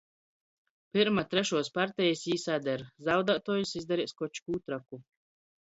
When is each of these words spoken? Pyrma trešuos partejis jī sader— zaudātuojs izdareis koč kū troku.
Pyrma 0.95 1.23
trešuos 1.33 1.69
partejis 1.75 2.25
jī 2.29 2.39
sader— 2.45 2.87
zaudātuojs 3.11 3.77
izdareis 3.83 4.19
koč 4.23 4.45
kū 4.49 4.63
troku. 4.65 5.05